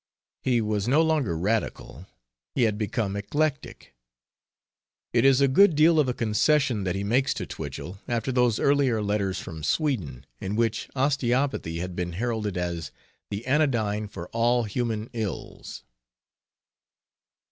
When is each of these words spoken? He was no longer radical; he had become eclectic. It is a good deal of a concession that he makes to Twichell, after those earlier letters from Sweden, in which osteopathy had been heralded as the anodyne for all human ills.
He 0.41 0.61
was 0.61 0.87
no 0.87 1.03
longer 1.03 1.37
radical; 1.37 2.07
he 2.55 2.63
had 2.63 2.75
become 2.75 3.15
eclectic. 3.15 3.93
It 5.13 5.23
is 5.25 5.41
a 5.41 5.47
good 5.47 5.75
deal 5.75 5.99
of 5.99 6.09
a 6.09 6.13
concession 6.15 6.85
that 6.85 6.95
he 6.95 7.03
makes 7.03 7.35
to 7.35 7.45
Twichell, 7.45 7.99
after 8.07 8.31
those 8.31 8.59
earlier 8.59 8.99
letters 9.03 9.39
from 9.39 9.63
Sweden, 9.63 10.25
in 10.39 10.55
which 10.55 10.89
osteopathy 10.95 11.77
had 11.81 11.95
been 11.95 12.13
heralded 12.13 12.57
as 12.57 12.89
the 13.29 13.45
anodyne 13.45 14.07
for 14.07 14.27
all 14.29 14.63
human 14.63 15.07
ills. 15.13 15.83